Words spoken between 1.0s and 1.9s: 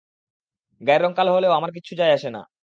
রং কালো হলেও আমার